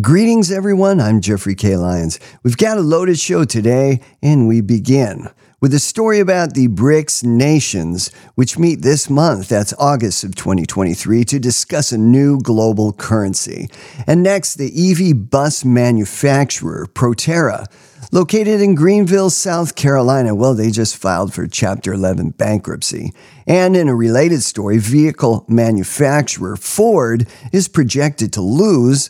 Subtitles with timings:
[0.00, 1.00] Greetings, everyone.
[1.00, 1.76] I'm Jeffrey K.
[1.76, 2.18] Lyons.
[2.42, 5.28] We've got a loaded show today, and we begin
[5.60, 11.24] with a story about the BRICS nations, which meet this month, that's August of 2023,
[11.24, 13.70] to discuss a new global currency.
[14.06, 17.64] And next, the EV bus manufacturer, Proterra,
[18.12, 20.34] located in Greenville, South Carolina.
[20.34, 23.12] Well, they just filed for Chapter 11 bankruptcy.
[23.46, 29.08] And in a related story, vehicle manufacturer Ford is projected to lose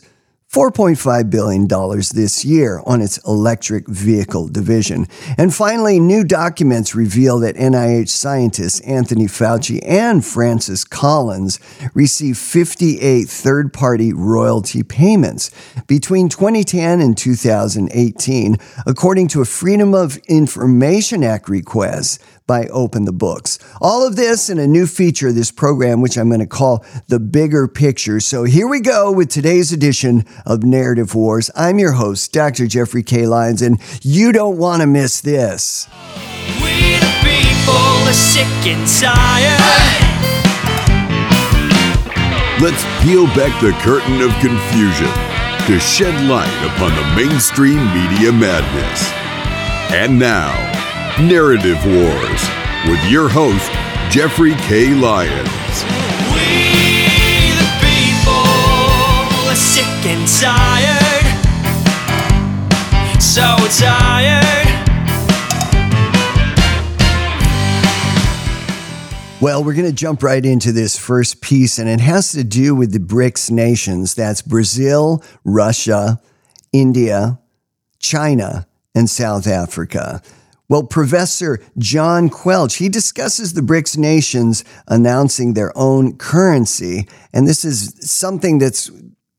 [0.51, 1.67] $4.5 billion
[2.13, 5.05] this year on its electric vehicle division.
[5.37, 11.59] And finally, new documents reveal that NIH scientists Anthony Fauci and Francis Collins
[11.93, 15.51] received 58 third party royalty payments
[15.85, 23.11] between 2010 and 2018, according to a Freedom of Information Act request by Open the
[23.11, 23.59] Books.
[23.81, 26.85] All of this in a new feature of this program, which I'm going to call
[27.07, 28.19] The Bigger Picture.
[28.19, 31.51] So here we go with today's edition of Narrative Wars.
[31.55, 32.65] I'm your host, Dr.
[32.65, 33.27] Jeffrey K.
[33.27, 35.87] Lyons, and you don't want to miss this.
[36.61, 40.07] We the people are sick and tired.
[42.59, 45.11] Let's peel back the curtain of confusion
[45.67, 49.11] to shed light upon the mainstream media madness.
[49.91, 50.76] And now,
[51.21, 52.47] Narrative Wars
[52.87, 53.71] with your host,
[54.11, 54.93] Jeffrey K.
[54.93, 55.83] Lyons.
[56.29, 61.25] We the people are sick and tired.
[63.19, 64.67] So tired.
[69.41, 72.75] Well, we're going to jump right into this first piece, and it has to do
[72.75, 74.13] with the BRICS nations.
[74.13, 76.21] That's Brazil, Russia,
[76.71, 77.39] India,
[77.97, 80.21] China, and South Africa.
[80.69, 87.07] Well, Professor John Quelch, he discusses the BRICS nations announcing their own currency.
[87.33, 88.91] And this is something that's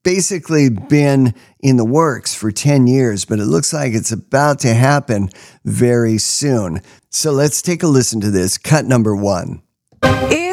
[0.05, 4.73] basically been in the works for 10 years, but it looks like it's about to
[4.73, 5.29] happen
[5.65, 6.81] very soon.
[7.11, 8.57] So let's take a listen to this.
[8.57, 9.63] Cut number one.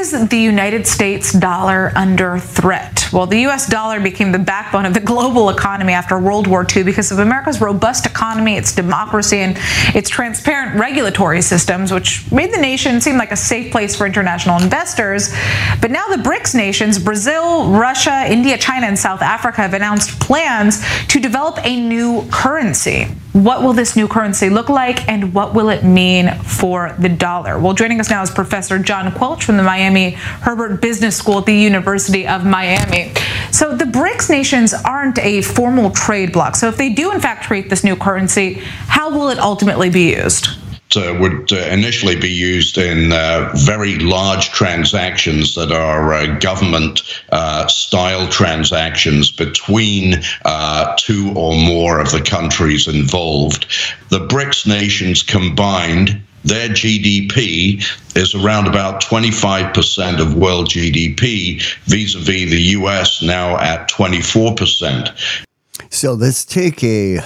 [0.06, 3.12] Is the United States dollar under threat?
[3.12, 6.84] Well, the US dollar became the backbone of the global economy after World War II
[6.84, 9.58] because of America's robust economy, its democracy, and
[9.96, 14.62] its transparent regulatory systems, which made the nation seem like a safe place for international
[14.62, 15.34] investors.
[15.82, 20.84] But now the BRICS nations, Brazil, Russia, India, China, and South Africa, have announced plans
[21.08, 23.08] to develop a new currency.
[23.34, 27.60] What will this new currency look like, and what will it mean for the dollar?
[27.60, 31.46] Well, joining us now is Professor John Quelch from the Miami Herbert Business School at
[31.46, 33.14] the University of Miami.
[33.52, 36.56] So, the BRICS nations aren't a formal trade bloc.
[36.56, 38.56] So, if they do, in fact, create this new currency,
[38.88, 40.50] how will it ultimately be used?
[40.96, 47.02] uh, would uh, initially be used in uh, very large transactions that are uh, government
[47.32, 53.66] uh, style transactions between uh, two or more of the countries involved.
[54.10, 57.84] The BRICS nations combined their GDP
[58.16, 65.46] is around about 25% of world GDP, vis a vis the US now at 24%.
[65.90, 67.20] So let's take a,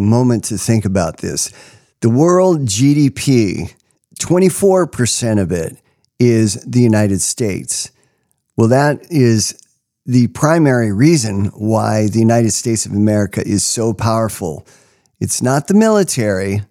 [0.00, 1.52] moment to think about this.
[2.00, 3.72] The world GDP,
[4.20, 5.76] 24% of it
[6.18, 7.90] is the United States.
[8.56, 9.60] Well, that is
[10.06, 14.66] the primary reason why the United States of America is so powerful.
[15.20, 16.62] It's not the military,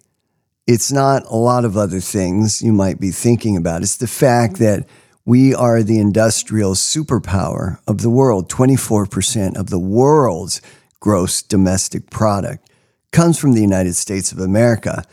[0.66, 3.81] it's not a lot of other things you might be thinking about.
[3.81, 4.88] It's the fact that
[5.25, 8.50] we are the industrial superpower of the world.
[8.50, 10.62] 24% of the world's
[11.00, 12.69] gross domestic product
[13.12, 15.03] comes from the United States of America.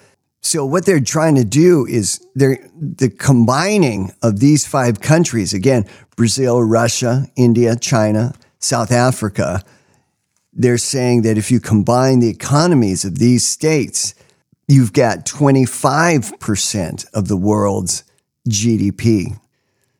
[0.40, 5.84] So what they're trying to do is they're the combining of these five countries again,
[6.16, 9.62] Brazil, Russia, India, China, South Africa.
[10.52, 14.14] They're saying that if you combine the economies of these states,
[14.70, 18.04] you've got 25% of the world's
[18.48, 19.38] GDP.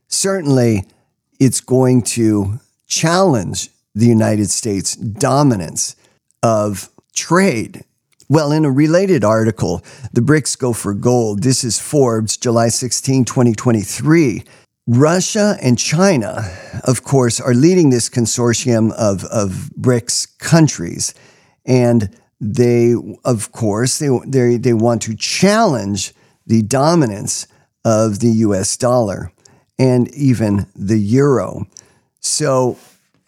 [0.09, 0.85] Certainly,
[1.39, 5.97] it's going to challenge the United States' dominance
[6.43, 7.85] of trade
[8.31, 9.83] well, in a related article,
[10.13, 11.43] the BRICS go for gold.
[11.43, 14.45] This is Forbes, July 16, 2023.
[14.87, 16.45] Russia and China,
[16.85, 21.13] of course, are leading this consortium of, of BRICS countries.
[21.67, 22.95] And they,
[23.25, 26.15] of course, they, they, they want to challenge
[26.47, 27.47] the dominance
[27.85, 29.33] of the US dollar
[29.79, 31.67] and even the euro.
[32.21, 32.79] So,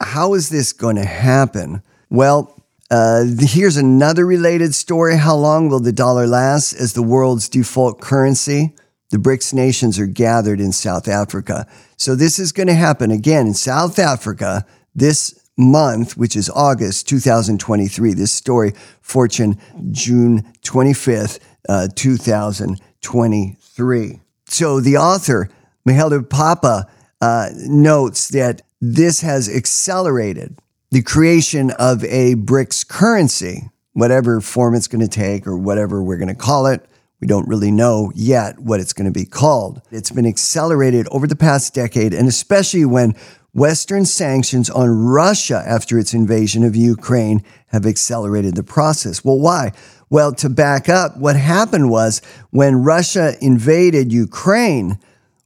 [0.00, 1.82] how is this going to happen?
[2.10, 2.54] Well,
[2.90, 5.16] uh, here's another related story.
[5.16, 8.74] How long will the dollar last as the world's default currency?
[9.10, 11.66] The BRICS nations are gathered in South Africa.
[11.96, 17.08] So this is going to happen again in South Africa this month, which is August
[17.08, 18.14] 2023.
[18.14, 19.58] This story, Fortune,
[19.90, 24.20] June 25th, uh, 2023.
[24.46, 25.50] So the author,
[25.86, 26.88] Mihaela Papa,
[27.20, 30.58] uh, notes that this has accelerated
[30.90, 36.18] the creation of a BRICS currency, whatever form it's going to take or whatever we're
[36.18, 36.84] going to call it.
[37.20, 39.80] We don't really know yet what it's going to be called.
[39.92, 43.14] It's been accelerated over the past decade, and especially when
[43.54, 49.24] Western sanctions on Russia after its invasion of Ukraine have accelerated the process.
[49.24, 49.72] Well, why?
[50.08, 54.98] Well, to back up, what happened was when Russia invaded Ukraine,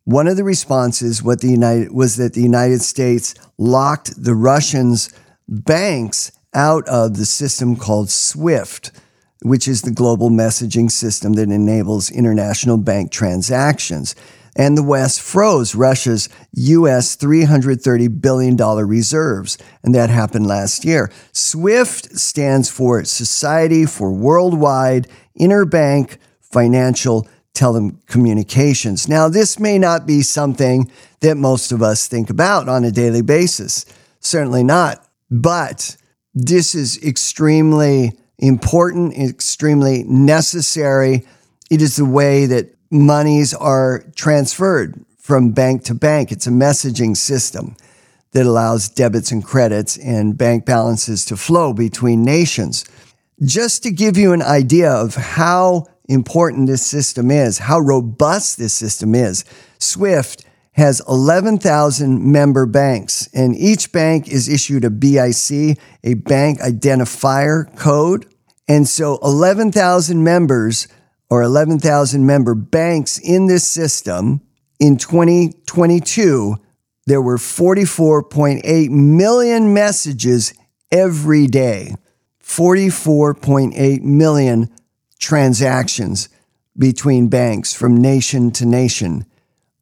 [0.05, 5.11] one of the responses what the United, was that the United States locked the Russians'
[5.49, 8.93] banks out of the system called SWIFT,
[9.43, 14.15] which is the global messaging system that enables international bank transactions.
[14.59, 21.13] And the West froze Russia's US $330 billion reserves, and that happened last year.
[21.33, 25.09] SWIFT stands for Society for Worldwide
[25.39, 29.09] Interbank Financial Telecommunications.
[29.09, 33.23] Now, this may not be something that most of us think about on a daily
[33.23, 33.85] basis.
[34.21, 35.07] Certainly not.
[35.31, 35.97] But
[36.35, 41.27] this is extremely important, extremely necessary.
[41.71, 46.31] It is the way that monies are transferred from bank to bank.
[46.31, 47.77] It's a messaging system
[48.33, 52.85] that allows debits and credits and bank balances to flow between nations.
[53.43, 58.73] Just to give you an idea of how important this system is, how robust this
[58.75, 59.45] system is,
[59.79, 67.75] SWIFT has 11,000 member banks, and each bank is issued a BIC, a bank identifier
[67.77, 68.27] code.
[68.69, 70.87] And so 11,000 members
[71.29, 74.41] or 11,000 member banks in this system
[74.79, 76.57] in 2022,
[77.07, 80.55] there were 44.8 million messages
[80.91, 81.95] every day,
[82.43, 84.71] 44.8 million
[85.19, 86.29] transactions
[86.77, 89.25] between banks from nation to nation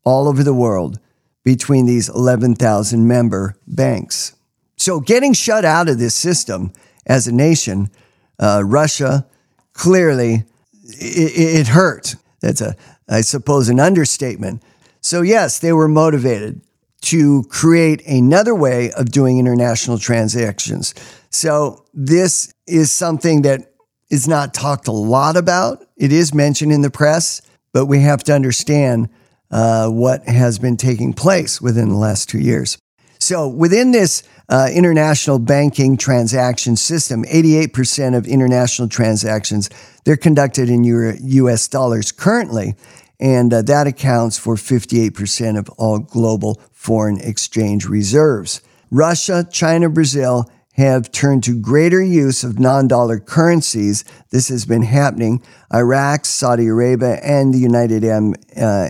[0.04, 0.98] all over the world
[1.42, 4.34] between these 11,000 member banks.
[4.76, 6.72] So, getting shut out of this system
[7.06, 7.90] as a nation,
[8.38, 9.26] uh, Russia
[9.72, 10.44] clearly
[10.84, 12.14] it, it hurt.
[12.40, 12.76] That's a,
[13.08, 14.62] I suppose, an understatement.
[15.00, 16.60] So, yes, they were motivated
[17.02, 20.94] to create another way of doing international transactions.
[21.30, 23.72] So, this is something that
[24.10, 25.84] is not talked a lot about.
[25.96, 27.42] It is mentioned in the press,
[27.72, 29.08] but we have to understand
[29.50, 32.78] uh, what has been taking place within the last two years.
[33.18, 39.70] So, within this uh, international banking transaction system, 88% of international transactions
[40.04, 41.66] they're conducted in U.S.
[41.66, 42.74] dollars currently,
[43.18, 48.60] and uh, that accounts for 58% of all global foreign exchange reserves.
[48.90, 54.04] Russia, China, Brazil have turned to greater use of non dollar currencies.
[54.30, 55.42] This has been happening.
[55.72, 58.34] Iraq, Saudi Arabia, and the United uh,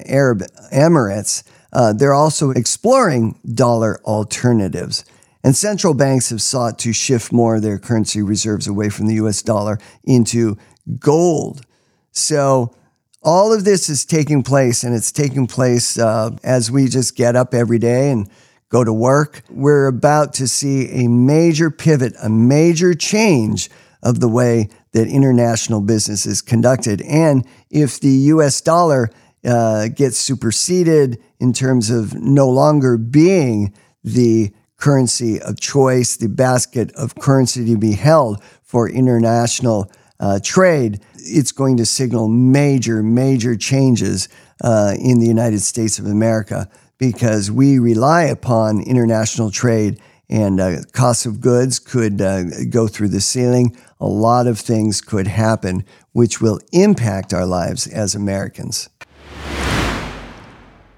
[0.06, 0.42] Arab
[0.72, 5.04] Emirates, uh, they're also exploring dollar alternatives.
[5.44, 9.14] And central banks have sought to shift more of their currency reserves away from the
[9.16, 10.56] US dollar into
[10.98, 11.60] gold.
[12.12, 12.74] So,
[13.22, 17.36] all of this is taking place, and it's taking place uh, as we just get
[17.36, 18.28] up every day and
[18.68, 19.42] go to work.
[19.48, 23.70] We're about to see a major pivot, a major change
[24.02, 27.00] of the way that international business is conducted.
[27.02, 29.10] And if the US dollar
[29.44, 34.52] uh, gets superseded in terms of no longer being the
[34.84, 41.52] currency of choice, the basket of currency to be held for international uh, trade, it's
[41.52, 44.28] going to signal major, major changes
[44.62, 49.98] uh, in the United States of America because we rely upon international trade
[50.28, 53.74] and uh, costs of goods could uh, go through the ceiling.
[54.00, 58.90] A lot of things could happen which will impact our lives as Americans.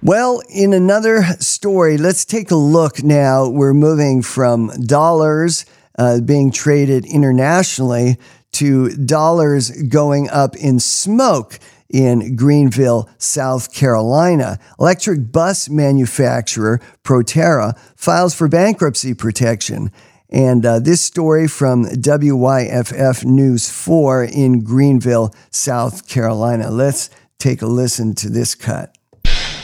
[0.02, 3.48] Well, in another story, let's take a look now.
[3.48, 5.64] We're moving from dollars
[5.98, 8.18] uh, being traded internationally
[8.52, 14.58] to dollars going up in smoke in Greenville, South Carolina.
[14.78, 19.90] Electric bus manufacturer Proterra files for bankruptcy protection.
[20.28, 26.70] And uh, this story from WYFF News 4 in Greenville, South Carolina.
[26.70, 28.96] Let's take a listen to this cut.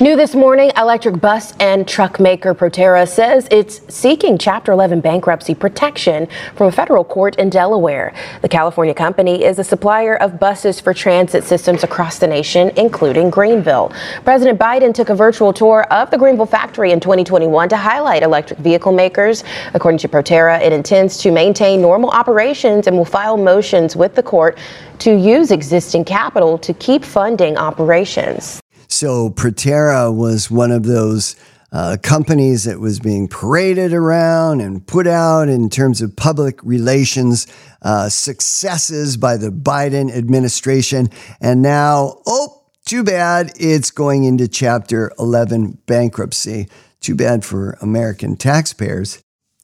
[0.00, 5.54] New this morning, electric bus and truck maker Proterra says it's seeking Chapter 11 bankruptcy
[5.54, 8.14] protection from a federal court in Delaware.
[8.40, 13.28] The California company is a supplier of buses for transit systems across the nation, including
[13.28, 13.92] Greenville.
[14.24, 18.58] President Biden took a virtual tour of the Greenville factory in 2021 to highlight electric
[18.60, 19.44] vehicle makers.
[19.74, 24.22] According to Proterra, it intends to maintain normal operations and will file motions with the
[24.22, 24.58] court
[25.00, 28.61] to use existing capital to keep funding operations.
[29.02, 31.34] So Proterra was one of those
[31.72, 37.48] uh, companies that was being paraded around and put out in terms of public relations
[37.82, 41.08] uh, successes by the Biden administration.
[41.40, 46.68] And now, oh, too bad it's going into Chapter 11 bankruptcy.
[47.00, 49.20] Too bad for American taxpayers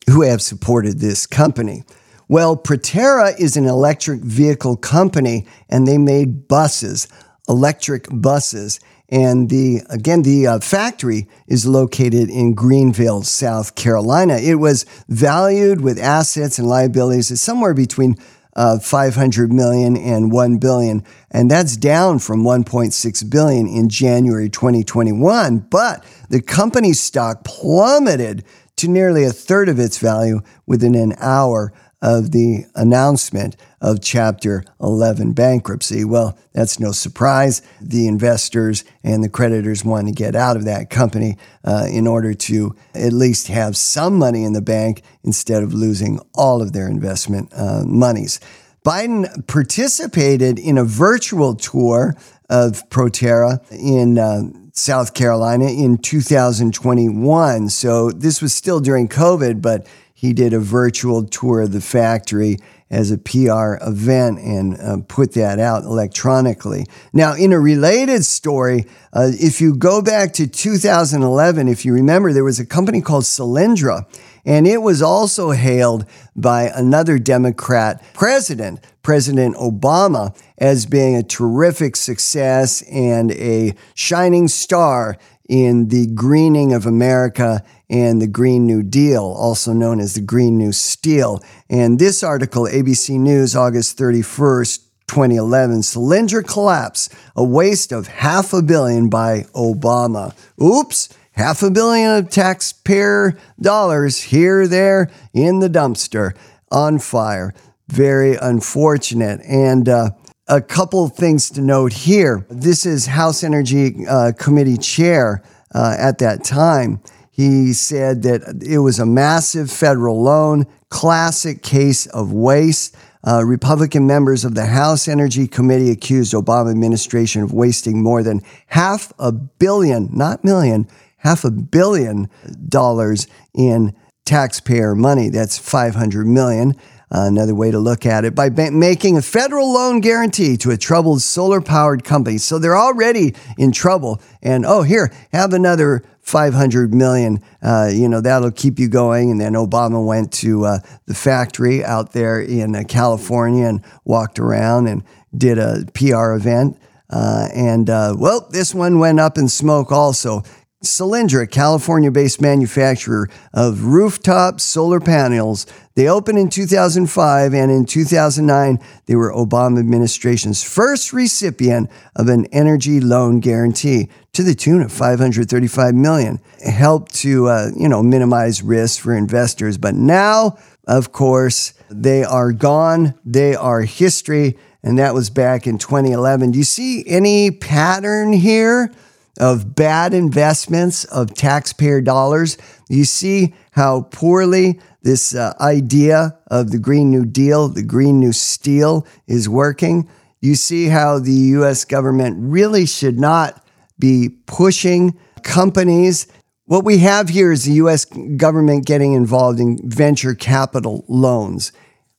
[0.09, 1.85] who have supported this company.
[2.27, 7.07] Well, Proterra is an electric vehicle company and they made buses,
[7.47, 8.81] electric buses.
[9.11, 14.37] And the again, the uh, factory is located in Greenville, South Carolina.
[14.37, 18.15] It was valued with assets and liabilities at somewhere between
[18.55, 25.59] uh, 500 million and 1 billion, and that's down from 1.6 billion in January 2021.
[25.59, 28.43] But the company's stock plummeted
[28.77, 34.63] to nearly a third of its value within an hour of the announcement of Chapter
[34.81, 36.03] 11 bankruptcy.
[36.03, 37.61] Well, that's no surprise.
[37.81, 42.33] The investors and the creditors want to get out of that company uh, in order
[42.33, 46.87] to at least have some money in the bank instead of losing all of their
[46.87, 48.39] investment uh, monies.
[48.85, 52.15] Biden participated in a virtual tour
[52.49, 57.69] of Proterra in uh, South Carolina in 2021.
[57.69, 59.85] So this was still during COVID, but
[60.19, 62.57] he did a virtual tour of the factory
[62.89, 66.85] as a PR event and uh, put that out electronically.
[67.13, 72.33] Now, in a related story, uh, if you go back to 2011, if you remember,
[72.33, 74.07] there was a company called Solyndra,
[74.43, 81.95] and it was also hailed by another Democrat president, President Obama, as being a terrific
[81.95, 89.23] success and a shining star in the greening of America and the Green New Deal,
[89.23, 91.41] also known as the Green New Steel.
[91.69, 98.61] And this article, ABC News, August 31st, 2011, Solyndra collapse, a waste of half a
[98.61, 100.35] billion by Obama.
[100.61, 106.35] Oops, half a billion of taxpayer dollars here, there, in the dumpster,
[106.71, 107.53] on fire.
[107.87, 109.41] Very unfortunate.
[109.43, 110.11] And uh,
[110.47, 112.45] a couple things to note here.
[112.49, 115.41] This is House Energy uh, Committee Chair
[115.73, 117.01] uh, at that time.
[117.39, 122.97] He said that it was a massive federal loan, classic case of waste.
[123.25, 128.41] Uh, Republican members of the House Energy Committee accused Obama administration of wasting more than
[128.67, 130.85] half a billion, not million,
[131.19, 132.29] half a billion
[132.67, 135.29] dollars in taxpayer money.
[135.29, 136.75] That's 500 million.
[137.11, 140.77] Another way to look at it by ba- making a federal loan guarantee to a
[140.77, 142.37] troubled solar powered company.
[142.37, 144.21] So they're already in trouble.
[144.43, 147.41] And oh, here, have another 500 million.
[147.63, 149.31] Uh, you know, that'll keep you going.
[149.31, 154.37] And then Obama went to uh, the factory out there in uh, California and walked
[154.37, 155.03] around and
[155.35, 156.77] did a PR event.
[157.09, 160.43] Uh, and uh, well, this one went up in smoke also.
[160.83, 165.65] Solyndra, California based manufacturer of rooftop solar panels.
[165.95, 172.45] They opened in 2005 and in 2009, they were Obama administration's first recipient of an
[172.53, 176.39] energy loan guarantee to the tune of 535 million.
[176.59, 179.77] It helped to, uh, you know, minimize risk for investors.
[179.77, 180.57] But now,
[180.87, 183.15] of course, they are gone.
[183.25, 184.57] They are history.
[184.81, 186.51] And that was back in 2011.
[186.51, 188.93] Do you see any pattern here?
[189.37, 192.57] Of bad investments of taxpayer dollars.
[192.89, 198.33] You see how poorly this uh, idea of the Green New Deal, the Green New
[198.33, 200.09] Steel, is working.
[200.41, 203.63] You see how the US government really should not
[203.97, 206.27] be pushing companies.
[206.65, 211.71] What we have here is the US government getting involved in venture capital loans.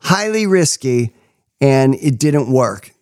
[0.02, 1.14] Highly risky,
[1.60, 2.92] and it didn't work.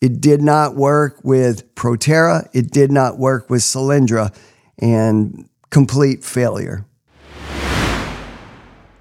[0.00, 2.48] It did not work with Proterra.
[2.52, 4.34] It did not work with Solyndra
[4.78, 6.84] and complete failure.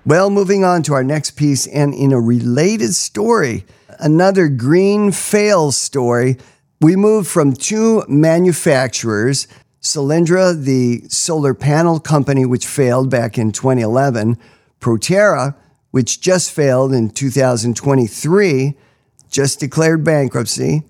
[0.06, 3.66] Well, moving on to our next piece, and in a related story,
[4.00, 6.38] another green fail story.
[6.80, 9.48] We moved from two manufacturers,
[9.82, 14.38] Solyndra, the solar panel company, which failed back in 2011,
[14.80, 15.56] Proterra,
[15.92, 18.78] which just failed in 2023,
[19.36, 20.82] just declared bankruptcy.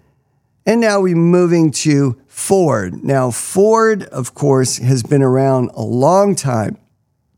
[0.67, 3.03] And now we're moving to Ford.
[3.03, 6.77] Now, Ford, of course, has been around a long time,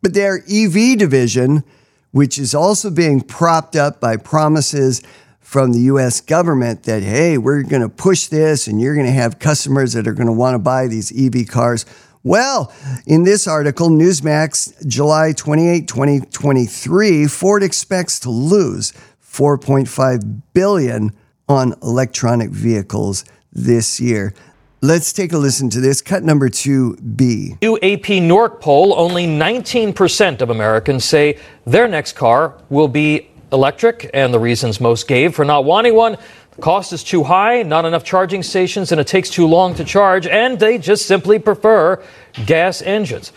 [0.02, 1.64] but their EV division,
[2.12, 5.02] which is also being propped up by promises
[5.40, 9.12] from the US government that, hey, we're going to push this and you're going to
[9.14, 11.86] have customers that are going to want to buy these EV cars.
[12.22, 12.74] Well,
[13.06, 18.92] in this article, Newsmax, July 28, 2023, Ford expects to lose
[19.38, 21.12] 4.5 billion
[21.48, 24.34] on electronic vehicles this year.
[24.82, 26.02] Let's take a listen to this.
[26.02, 27.62] Cut number 2B.
[27.62, 34.34] New AP-NORC poll, only 19% of Americans say their next car will be electric, and
[34.34, 36.18] the reasons most gave for not wanting one
[36.58, 39.84] the cost is too high, not enough charging stations, and it takes too long to
[39.84, 42.04] charge, and they just simply prefer
[42.48, 43.32] gas engines.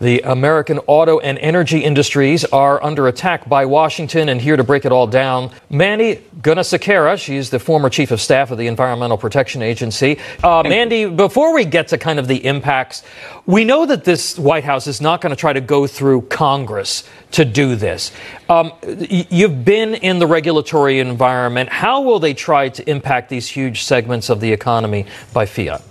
[0.00, 4.84] The American auto and energy industries are under attack by Washington, and here to break
[4.84, 7.18] it all down, Mandy Gunasekara.
[7.18, 10.18] She's the former chief of staff of the Environmental Protection Agency.
[10.44, 13.02] Uh, Mandy, before we get to kind of the impacts,
[13.46, 17.02] we know that this White House is not going to try to go through Congress
[17.32, 18.12] to do this.
[18.48, 18.72] Um,
[19.10, 21.70] you've been in the regulatory environment.
[21.70, 25.82] How will they try to impact these huge segments of the economy by fiat?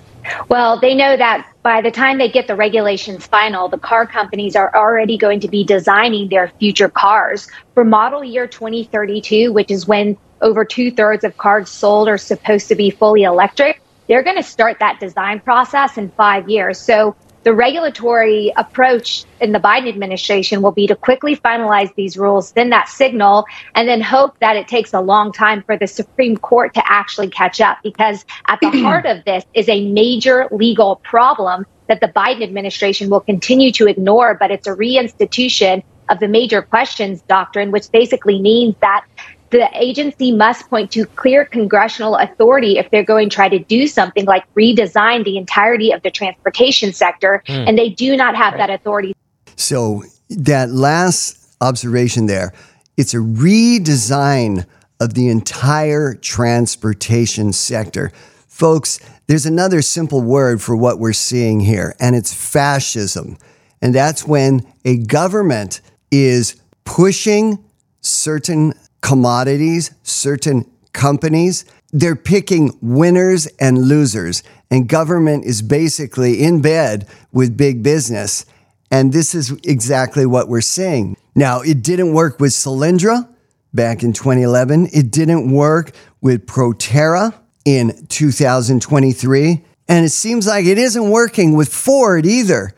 [0.50, 4.56] Well, they know that by the time they get the regulations final, the car companies
[4.56, 9.88] are already going to be designing their future cars for model year 2032, which is
[9.88, 13.82] when over two thirds of cars sold are supposed to be fully electric.
[14.08, 16.80] They're going to start that design process in five years.
[16.80, 17.16] So
[17.48, 22.72] the regulatory approach in the Biden administration will be to quickly finalize these rules, then
[22.72, 26.74] that signal, and then hope that it takes a long time for the Supreme Court
[26.74, 27.78] to actually catch up.
[27.84, 33.10] Because at the heart of this is a major legal problem that the Biden administration
[33.10, 38.42] will continue to ignore, but it's a reinstitution of the major questions doctrine, which basically
[38.42, 39.06] means that
[39.50, 43.88] the agency must point to clear congressional authority if they're going to try to do
[43.88, 47.68] something like redesign the entirety of the transportation sector, mm.
[47.68, 49.16] and they do not have that authority.
[49.56, 52.54] So, that last observation there,
[52.98, 54.66] it's a redesign
[55.00, 58.12] of the entire transportation sector.
[58.48, 63.38] Folks, there's another simple word for what we're seeing here, and it's fascism.
[63.82, 67.64] And that's when a government is pushing
[68.02, 71.66] certain commodities, certain companies.
[71.92, 78.46] They're picking winners and losers, and government is basically in bed with big business.
[78.92, 81.18] And this is exactly what we're seeing.
[81.36, 83.28] Now, it didn't work with Solyndra
[83.74, 84.90] back in 2011.
[84.94, 87.34] It didn't work with Proterra
[87.66, 89.64] in 2023.
[89.90, 92.74] And it seems like it isn't working with Ford either.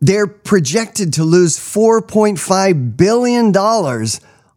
[0.00, 3.52] They're projected to lose $4.5 billion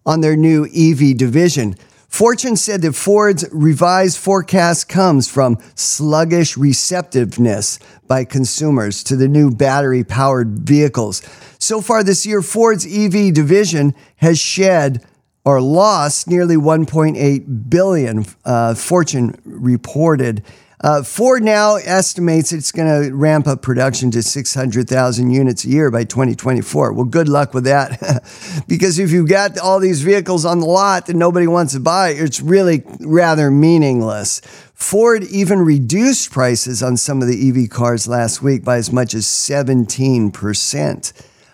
[0.08, 1.76] on their new EV division.
[2.08, 9.52] Fortune said that Ford's revised forecast comes from sluggish receptiveness by consumers to the new
[9.52, 11.22] battery powered vehicles.
[11.60, 15.06] So far this year, Ford's EV division has shed
[15.44, 20.44] or lost nearly 1.8 billion, uh, Fortune reported.
[20.80, 25.90] Uh, Ford now estimates it's going to ramp up production to 600,000 units a year
[25.90, 26.94] by 2024.
[26.94, 28.24] Well, good luck with that.
[28.68, 32.10] because if you've got all these vehicles on the lot that nobody wants to buy,
[32.10, 34.40] it's really rather meaningless.
[34.76, 39.16] Ford even reduced prices on some of the EV cars last week by as much
[39.16, 41.14] as 17%.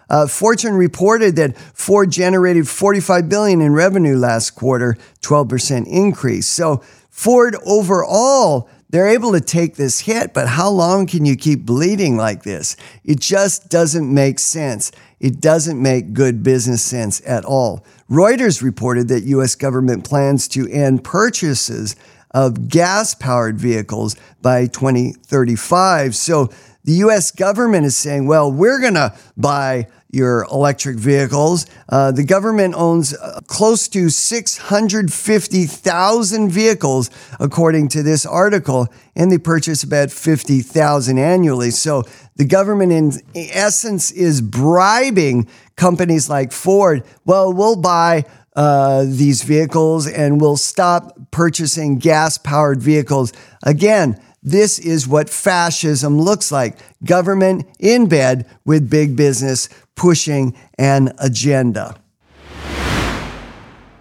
[0.09, 6.45] Uh, Fortune reported that Ford generated 45 billion in revenue last quarter, 12% increase.
[6.45, 11.65] So Ford overall they're able to take this hit, but how long can you keep
[11.65, 12.77] bleeding like this?
[13.03, 14.91] It just doesn't make sense.
[15.19, 17.84] It doesn't make good business sense at all.
[18.08, 21.95] Reuters reported that US government plans to end purchases
[22.36, 26.15] of gas powered vehicles by 2035.
[26.15, 26.51] So
[26.84, 31.65] the US government is saying, well, we're going to buy your electric vehicles.
[31.89, 39.39] Uh, the government owns uh, close to 650,000 vehicles, according to this article, and they
[39.39, 41.71] purchase about 50,000 annually.
[41.71, 42.04] So
[42.36, 47.04] the government, in essence, is bribing companies like Ford.
[47.26, 48.26] Well, we'll buy.
[48.56, 53.34] Uh, these vehicles and we'll stop purchasing gas powered vehicles.
[53.63, 61.13] Again, this is what fascism looks like government in bed with big business pushing an
[61.17, 61.95] agenda.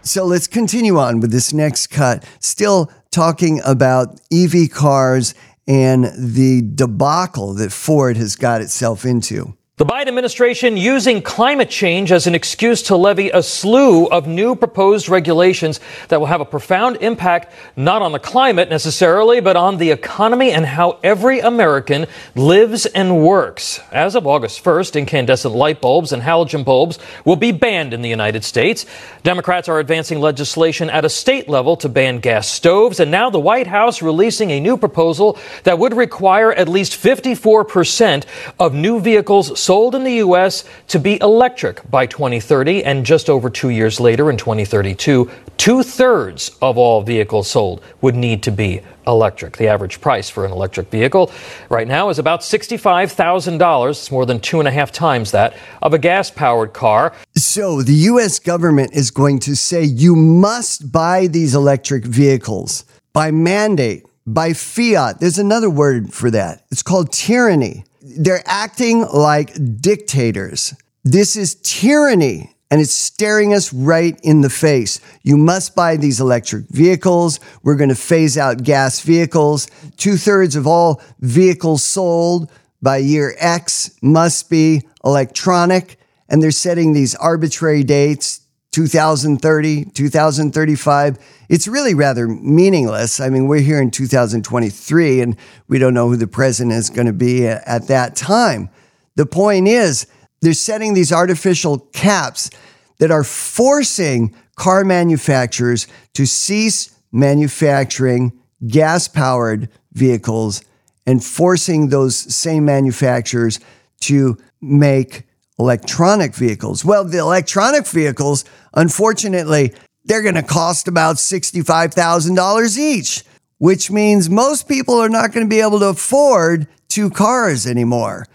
[0.03, 5.35] So let's continue on with this next cut, still talking about EV cars
[5.69, 9.57] and the debacle that Ford has got itself into.
[9.79, 14.55] The Biden administration using climate change as an excuse to levy a slew of new
[14.55, 19.79] proposed regulations that will have a profound impact not on the climate necessarily, but on
[19.79, 22.05] the economy and how every American
[22.35, 23.81] lives and works.
[23.91, 28.11] As of August 1st, incandescent light bulbs and halogen bulbs will be banned in the
[28.11, 28.85] United States.
[29.23, 33.41] Democrats are advancing legislation at a state level to ban gas stoves, and now the
[33.41, 38.27] White House releasing a new proposal that would require at least 54%
[38.59, 40.65] of new vehicles sold in the U.S.
[40.89, 46.51] to be electric by 2030, and just over two years later, in 2032, two thirds
[46.61, 49.57] of all vehicles sold would need to be electric.
[49.57, 51.31] The average price for an electric vehicle
[51.69, 53.91] right now is about $65,000.
[53.91, 57.13] It's more than two and a half times that of a gas powered car.
[57.37, 63.31] So the US government is going to say you must buy these electric vehicles by
[63.31, 65.21] mandate, by fiat.
[65.21, 66.65] There's another word for that.
[66.71, 67.85] It's called tyranny.
[68.03, 70.75] They're acting like dictators.
[71.05, 74.99] This is tyranny and it's staring us right in the face.
[75.23, 77.39] You must buy these electric vehicles.
[77.63, 79.69] We're going to phase out gas vehicles.
[79.99, 85.99] Two thirds of all vehicles sold by year X must be electronic.
[86.29, 88.41] And they're setting these arbitrary dates
[88.73, 91.19] 2030, 2035.
[91.49, 93.21] It's really rather meaningless.
[93.21, 95.37] I mean, we're here in 2023 and
[95.69, 98.71] we don't know who the president is going to be at that time.
[99.17, 100.07] The point is,
[100.41, 102.51] they're setting these artificial caps
[102.99, 108.33] that are forcing car manufacturers to cease manufacturing
[108.67, 110.63] gas powered vehicles
[111.07, 113.61] and forcing those same manufacturers
[114.01, 115.25] to make
[115.63, 116.85] electronic vehicles.
[116.85, 118.45] Well, the electronic vehicles,
[118.75, 119.73] unfortunately,
[120.05, 123.23] they're going to cost about $65,000 each,
[123.59, 128.27] which means most people are not going to be able to afford two cars anymore.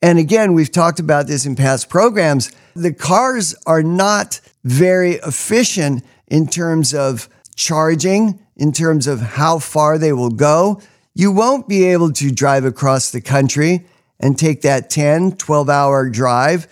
[0.00, 2.50] And again, we've talked about this in past programs.
[2.74, 9.98] The cars are not very efficient in terms of charging, in terms of how far
[9.98, 10.80] they will go.
[11.14, 13.86] You won't be able to drive across the country
[14.22, 16.66] and take that 10, 12 hour drive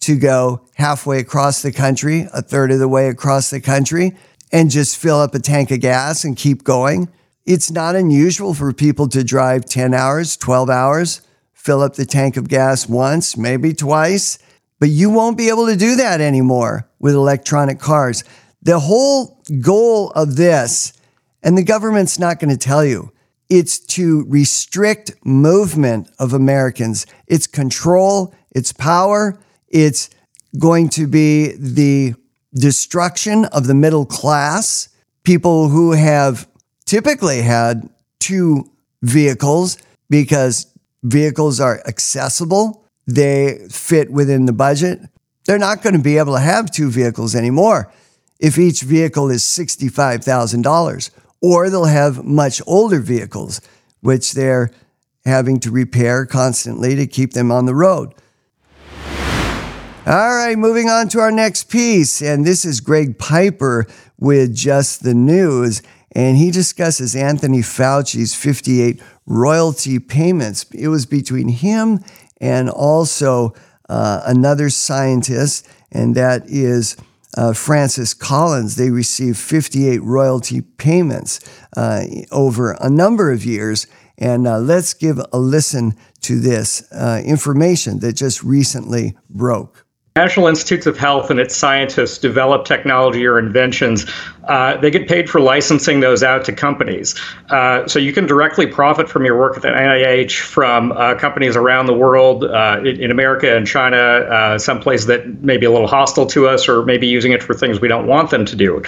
[0.00, 4.16] to go halfway across the country, a third of the way across the country,
[4.50, 7.08] and just fill up a tank of gas and keep going.
[7.44, 11.22] It's not unusual for people to drive 10 hours, 12 hours
[11.62, 14.36] fill up the tank of gas once, maybe twice,
[14.80, 18.24] but you won't be able to do that anymore with electronic cars.
[18.62, 20.92] The whole goal of this,
[21.40, 23.12] and the government's not going to tell you,
[23.52, 27.04] it's to restrict movement of Americans.
[27.26, 29.38] It's control, it's power,
[29.68, 30.08] it's
[30.58, 32.14] going to be the
[32.54, 34.88] destruction of the middle class,
[35.22, 36.48] people who have
[36.86, 38.70] typically had two
[39.02, 39.76] vehicles
[40.08, 44.98] because vehicles are accessible, they fit within the budget.
[45.44, 47.92] They're not going to be able to have two vehicles anymore
[48.40, 51.10] if each vehicle is $65,000,
[51.42, 53.60] or they'll have much older vehicles,
[54.00, 54.70] which they're
[55.24, 58.14] having to repair constantly to keep them on the road.
[60.04, 62.22] All right, moving on to our next piece.
[62.22, 63.86] And this is Greg Piper
[64.18, 65.82] with Just the News.
[66.10, 70.64] And he discusses Anthony Fauci's 58 royalty payments.
[70.72, 72.00] It was between him
[72.40, 73.54] and also
[73.88, 76.96] uh, another scientist, and that is
[77.36, 78.76] uh, Francis Collins.
[78.76, 81.40] They received 58 royalty payments
[81.76, 83.86] uh, over a number of years.
[84.18, 89.86] And uh, let's give a listen to this uh, information that just recently broke.
[90.14, 94.04] National Institutes of Health and its scientists develop technology or inventions,
[94.44, 97.18] uh, they get paid for licensing those out to companies.
[97.50, 101.56] Uh, so you can directly profit from your work at the NIH from uh, companies
[101.56, 105.66] around the world, uh, in, in, America and China, uh, some places that may be
[105.66, 108.44] a little hostile to us or maybe using it for things we don't want them
[108.44, 108.82] to do.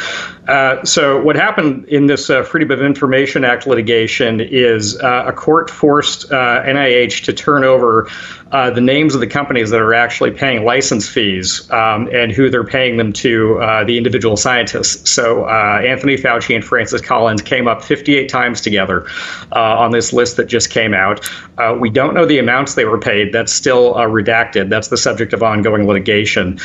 [0.85, 7.25] So what happened in this Freedom of Information Act litigation is a court forced NIH
[7.25, 8.09] to turn over
[8.51, 12.65] the names of the companies that are actually paying license fees um, and who they're
[12.65, 15.11] paying them to the individual scientists.
[15.11, 19.07] So uh, Anthony Fauci and Francis Collins came up 58 times together
[19.53, 21.29] uh, on this list that just came out.
[21.59, 23.33] Uh, we don't know the amounts they were paid.
[23.33, 24.71] That's still uh, redacted.
[24.71, 26.59] That's the subject of ongoing litigation.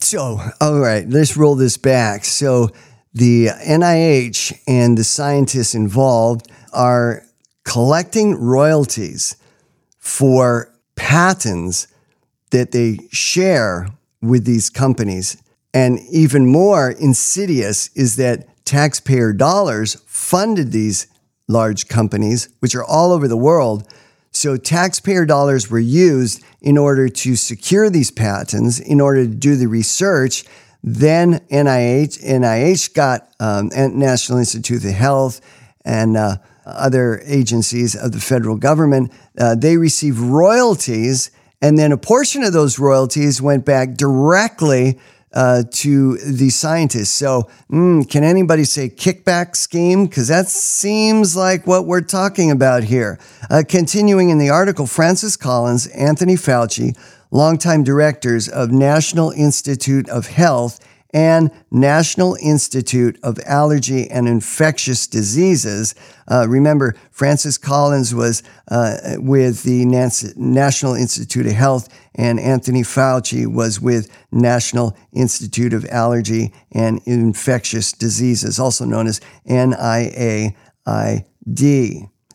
[0.00, 2.24] So, all right, let's roll this back.
[2.24, 2.70] So,
[3.12, 7.24] the NIH and the scientists involved are
[7.64, 9.36] collecting royalties
[9.98, 11.88] for patents
[12.50, 13.88] that they share
[14.22, 15.36] with these companies.
[15.72, 21.06] And even more insidious is that taxpayer dollars funded these
[21.48, 23.86] large companies, which are all over the world,
[24.32, 29.56] So taxpayer dollars were used in order to secure these patents, in order to do
[29.56, 30.44] the research.
[30.84, 35.40] Then NIH, NIH got um, National Institute of Health
[35.84, 39.12] and uh, other agencies of the federal government.
[39.36, 44.98] Uh, they received royalties, and then a portion of those royalties went back directly
[45.32, 47.10] uh, to the scientists.
[47.10, 50.06] So, mm, can anybody say kickback scheme?
[50.06, 53.18] Because that seems like what we're talking about here.
[53.48, 56.96] Uh, continuing in the article, Francis Collins, Anthony Fauci,
[57.30, 60.80] longtime directors of National Institute of Health
[61.12, 65.94] and National Institute of Allergy and Infectious Diseases.
[66.28, 69.84] Uh, remember, Francis Collins was uh, with the
[70.36, 77.92] National Institute of Health, and Anthony Fauci was with National Institute of Allergy and Infectious
[77.92, 80.54] Diseases, also known as NIAID.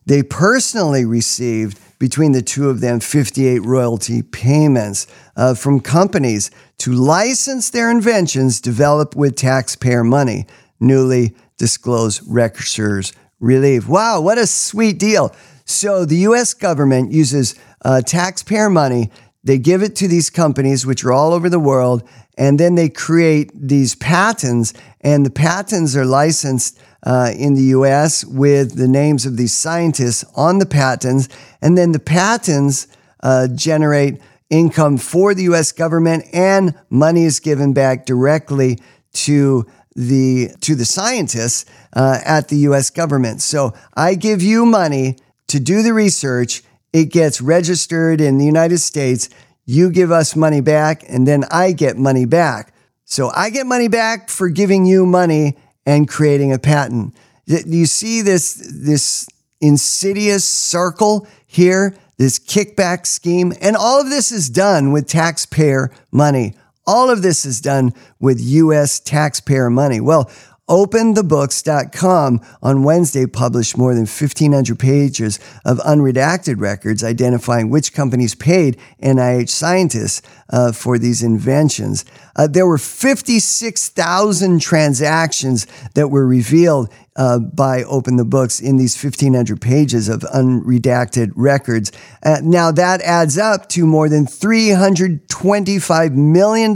[0.08, 6.92] They personally received between the two of them 58 royalty payments uh, from companies to
[6.92, 10.46] license their inventions developed with taxpayer money,
[10.80, 13.88] newly disclosed records relief.
[13.88, 15.34] Wow, what a sweet deal.
[15.66, 19.12] So the US government uses uh, taxpayer money,
[19.44, 22.04] they give it to these companies, which are all over the world,
[22.38, 28.26] and then they create these patents, and the patents are licensed uh, in the US
[28.26, 31.30] with the names of these scientists on the patents.
[31.62, 32.88] And then the patents
[33.22, 34.20] uh, generate
[34.56, 38.80] income for the US government and money is given back directly
[39.14, 39.66] to
[39.96, 43.42] the to the scientists uh, at the US government.
[43.42, 48.80] So I give you money to do the research, it gets registered in the United
[48.80, 49.30] States,
[49.66, 52.74] you give us money back and then I get money back.
[53.06, 57.16] So I get money back for giving you money and creating a patent.
[57.46, 59.28] You see this, this
[59.62, 66.56] insidious circle here, this kickback scheme, and all of this is done with taxpayer money.
[66.88, 70.00] All of this is done with US taxpayer money.
[70.00, 70.30] Well,
[70.68, 78.76] OpenTheBooks.com on Wednesday published more than 1,500 pages of unredacted records identifying which companies paid
[79.00, 82.04] NIH scientists uh, for these inventions.
[82.36, 89.02] Uh, there were 56,000 transactions that were revealed uh, by Open the Books in these
[89.02, 91.92] 1,500 pages of unredacted records.
[92.24, 96.74] Uh, now, that adds up to more than $325 million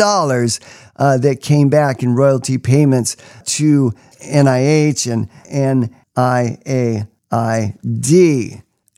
[0.99, 5.27] uh, that came back in royalty payments to NIH and
[6.15, 6.61] NIAID.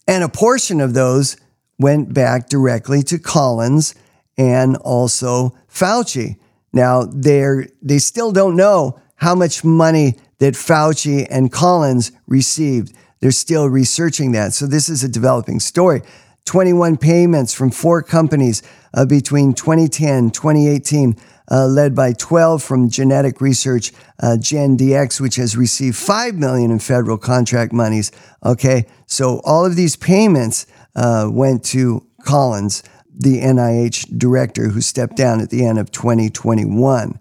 [0.07, 1.37] And a portion of those
[1.79, 3.95] went back directly to Collins
[4.37, 6.37] and also Fauci.
[6.73, 12.93] Now, they're, they still don't know how much money that Fauci and Collins received.
[13.19, 14.53] They're still researching that.
[14.53, 16.01] So, this is a developing story.
[16.45, 21.15] 21 payments from four companies uh, between 2010 2018
[21.51, 23.91] uh, led by 12 from genetic research,
[24.23, 28.11] uh, GenDx, which has received 5 million in federal contract monies.
[28.43, 32.83] Okay, so all of these payments uh, went to Collins,
[33.13, 37.19] the NIH director who stepped down at the end of 2021.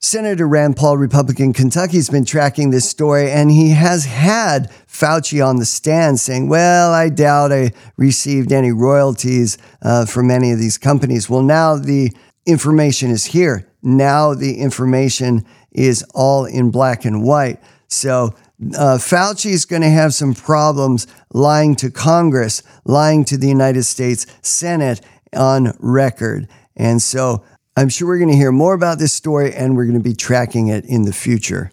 [0.00, 5.44] Senator Rand Paul, Republican Kentucky, has been tracking this story, and he has had Fauci
[5.44, 10.60] on the stand saying, Well, I doubt I received any royalties uh, from any of
[10.60, 11.28] these companies.
[11.28, 12.12] Well, now the
[12.46, 13.67] information is here.
[13.82, 17.60] Now the information is all in black and white.
[17.88, 18.34] So
[18.76, 23.84] uh, Fauci is going to have some problems lying to Congress, lying to the United
[23.84, 25.00] States Senate
[25.34, 26.48] on record.
[26.76, 27.44] And so
[27.76, 30.14] I'm sure we're going to hear more about this story and we're going to be
[30.14, 31.70] tracking it in the future.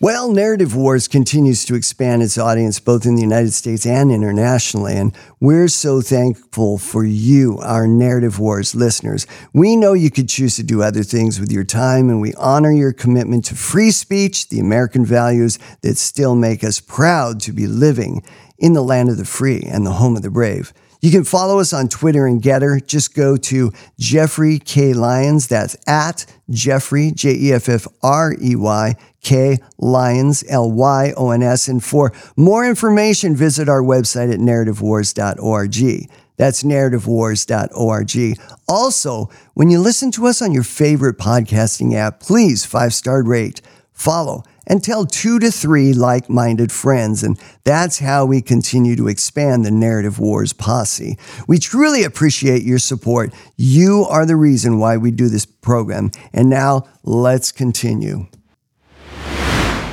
[0.00, 4.96] Well, Narrative Wars continues to expand its audience both in the United States and internationally,
[4.96, 9.26] and we're so thankful for you, our Narrative Wars listeners.
[9.52, 12.70] We know you could choose to do other things with your time, and we honor
[12.70, 17.66] your commitment to free speech, the American values that still make us proud to be
[17.66, 18.22] living
[18.56, 20.72] in the land of the free and the home of the brave.
[21.00, 22.84] You can follow us on Twitter and Gettr.
[22.84, 24.92] Just go to Jeffrey K.
[24.92, 25.46] Lyons.
[25.46, 31.30] That's at Jeffrey, J E F F R E Y, K Lyons, L Y O
[31.30, 31.68] N S.
[31.68, 36.08] And for more information, visit our website at narrativewars.org.
[36.36, 38.38] That's narrativewars.org.
[38.68, 43.60] Also, when you listen to us on your favorite podcasting app, please five star rate,
[43.92, 47.24] follow, and tell two to three like minded friends.
[47.24, 51.18] And that's how we continue to expand the Narrative Wars posse.
[51.48, 53.34] We truly appreciate your support.
[53.56, 56.12] You are the reason why we do this program.
[56.32, 58.26] And now let's continue.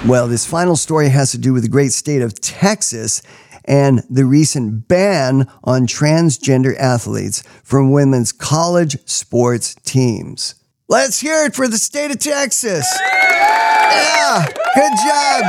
[0.05, 3.23] Well, this final story has to do with the great state of Texas
[3.63, 10.53] and the recent ban on transgender athletes from women's college sports teams.
[10.87, 12.85] Let's hear it for the state of Texas.
[13.01, 14.45] Yeah,
[14.75, 15.43] good job.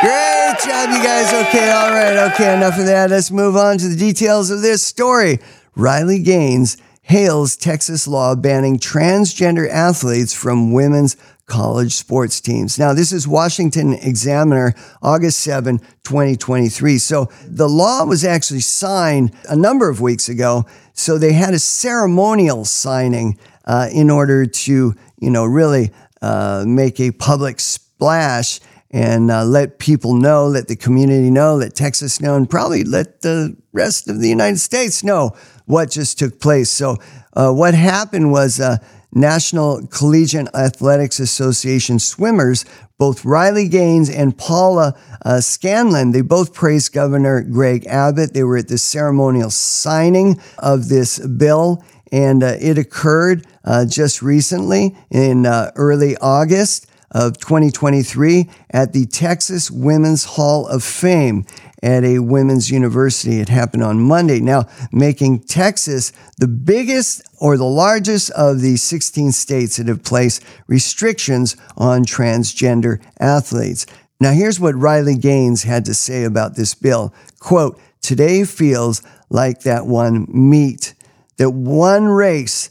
[0.00, 1.34] Great job, you guys.
[1.48, 3.10] Okay, all right, okay, enough of that.
[3.10, 5.40] Let's move on to the details of this story.
[5.76, 12.78] Riley Gaines hails Texas law banning transgender athletes from women's college sports teams.
[12.78, 16.96] Now, this is Washington Examiner, August 7, 2023.
[16.96, 20.64] So the law was actually signed a number of weeks ago.
[20.94, 26.98] So they had a ceremonial signing uh, in order to, you know, really uh, make
[26.98, 28.58] a public splash
[28.90, 33.20] and uh, let people know, let the community know, let Texas know, and probably let
[33.20, 36.70] the rest of the United States know what just took place.
[36.70, 36.96] So,
[37.34, 38.78] uh, what happened was uh,
[39.12, 42.64] National Collegiate Athletics Association swimmers,
[42.98, 48.34] both Riley Gaines and Paula uh, Scanlan, they both praised Governor Greg Abbott.
[48.34, 54.22] They were at the ceremonial signing of this bill, and uh, it occurred uh, just
[54.22, 61.46] recently in uh, early August of 2023 at the Texas Women's Hall of Fame
[61.82, 63.40] at a women's university.
[63.40, 64.40] It happened on Monday.
[64.40, 70.42] Now, making Texas the biggest or the largest of the 16 states that have placed
[70.66, 73.86] restrictions on transgender athletes.
[74.20, 77.14] Now, here's what Riley Gaines had to say about this bill.
[77.38, 80.94] Quote, today feels like that one meet,
[81.38, 82.70] that one race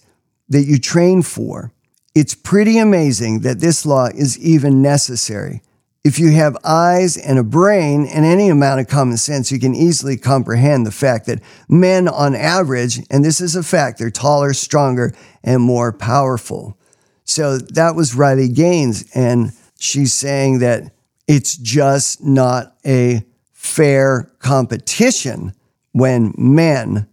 [0.50, 1.74] that you train for.
[2.16, 5.62] It's pretty amazing that this law is even necessary.
[6.04, 9.76] If you have eyes and a brain and any amount of common sense, you can
[9.76, 14.54] easily comprehend the fact that men, on average, and this is a fact, they're taller,
[14.54, 16.78] stronger, and more powerful.
[17.26, 20.94] So that was Riley Gaines, and she's saying that
[21.28, 25.54] it's just not a fair competition
[25.92, 27.08] when men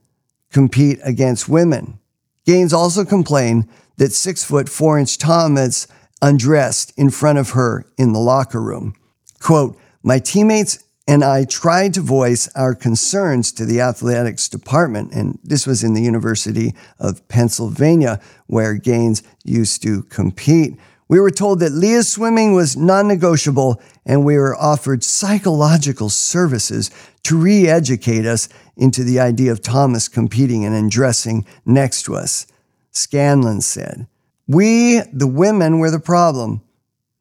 [0.54, 1.98] compete against women.
[2.46, 5.88] Gaines also complained that six foot four inch Thomas
[6.22, 8.94] undressed in front of her in the locker room.
[9.40, 15.38] Quote, my teammates and I tried to voice our concerns to the athletics department, and
[15.42, 20.78] this was in the University of Pennsylvania, where Gaines used to compete.
[21.08, 26.90] We were told that Lia's swimming was non negotiable, and we were offered psychological services
[27.24, 32.46] to re educate us into the idea of Thomas competing and undressing next to us.
[32.90, 34.06] Scanlan said.
[34.46, 36.62] We, the women, were the problem,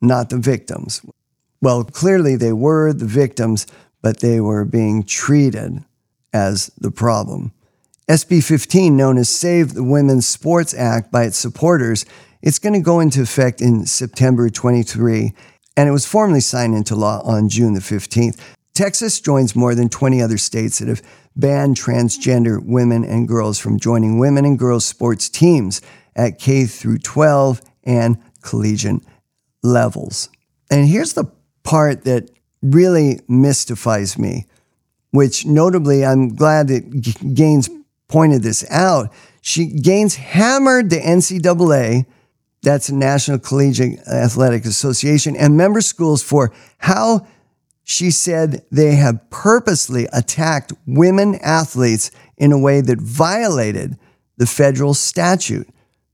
[0.02, 1.02] not the victims.
[1.62, 3.66] Well, clearly they were the victims,
[4.02, 5.84] but they were being treated
[6.34, 7.54] as the problem.
[8.10, 12.06] SB 15, known as Save the Women's Sports Act by its supporters,
[12.44, 15.34] it's going to go into effect in September 23,
[15.78, 18.38] and it was formally signed into law on June the 15th.
[18.74, 21.02] Texas joins more than 20 other states that have
[21.38, 25.82] banned transgender women and girls from joining women and girls sports teams
[26.18, 29.02] at K through 12 and collegiate
[29.64, 30.30] levels.
[30.70, 31.32] And here's the
[31.64, 32.30] part that
[32.62, 34.48] really mystifies me,
[35.12, 37.70] which notably I'm glad that Gaines
[38.10, 39.14] pointed this out.
[39.42, 42.06] She Gaines hammered the NCAA,
[42.64, 47.28] that's National Collegiate Athletic Association, and member schools for how
[47.84, 53.98] she said they have purposely attacked women athletes in a way that violated
[54.38, 55.68] the federal statute.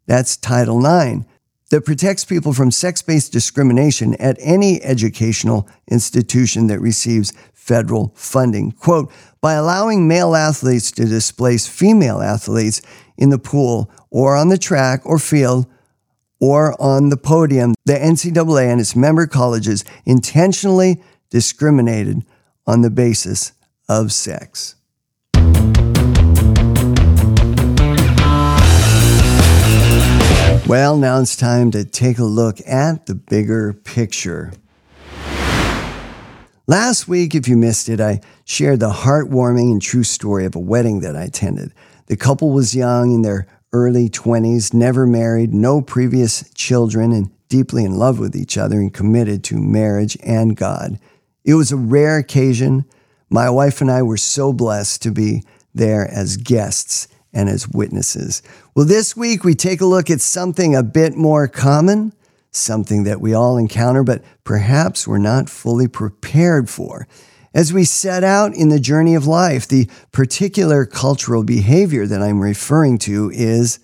[0.08, 1.26] That's Title IX
[1.70, 8.72] that protects people from sex based discrimination at any educational institution that receives federal funding.
[8.72, 12.82] Quote, by allowing male athletes to displace female athletes
[13.18, 15.68] in the pool or on the track or field
[16.39, 22.23] or on the podium, the NCAA and its member colleges intentionally discriminated
[22.65, 23.52] on the basis
[23.88, 24.75] of sex.
[30.67, 34.54] Well, now it's time to take a look at the bigger picture.
[36.67, 40.60] Last week, if you missed it, I shared the heartwarming and true story of a
[40.60, 41.73] wedding that I attended.
[42.06, 47.84] The couple was young in their early 20s, never married, no previous children, and deeply
[47.84, 51.00] in love with each other and committed to marriage and God.
[51.44, 52.86] It was a rare occasion.
[53.30, 58.42] My wife and I were so blessed to be there as guests and as witnesses.
[58.76, 62.14] Well, this week we take a look at something a bit more common,
[62.52, 67.08] something that we all encounter, but perhaps we're not fully prepared for.
[67.54, 72.42] As we set out in the journey of life, the particular cultural behavior that I'm
[72.42, 73.80] referring to is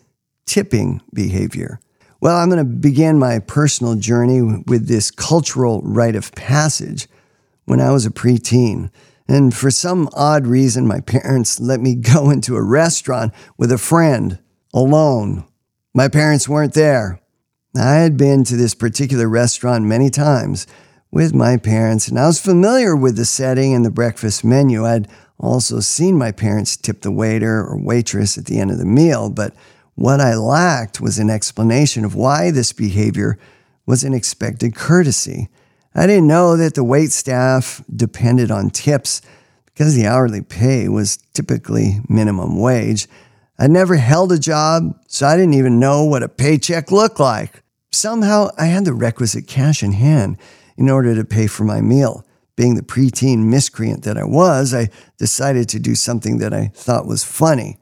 [0.46, 1.80] tipping behavior.
[2.22, 7.08] Well, I'm going to begin my personal journey with this cultural rite of passage
[7.66, 8.92] when I was a preteen.
[9.28, 13.78] And for some odd reason, my parents let me go into a restaurant with a
[13.78, 14.40] friend
[14.74, 15.46] alone.
[15.94, 17.20] My parents weren't there.
[17.76, 20.68] I had been to this particular restaurant many times
[21.16, 24.86] with my parents, and I was familiar with the setting and the breakfast menu.
[24.86, 25.08] I'd
[25.40, 29.30] also seen my parents tip the waiter or waitress at the end of the meal,
[29.30, 29.54] but
[29.94, 33.40] what I lacked was an explanation of why this behavior
[33.86, 35.48] was an expected courtesy.
[35.96, 39.22] I didn't know that the wait staff depended on tips
[39.68, 43.08] because the hourly pay was typically minimum wage.
[43.58, 47.64] I never held a job, so I didn't even know what a paycheck looked like.
[47.90, 50.38] Somehow I had the requisite cash in hand
[50.78, 52.26] in order to pay for my meal.
[52.56, 57.06] Being the preteen miscreant that I was, I decided to do something that I thought
[57.06, 57.78] was funny.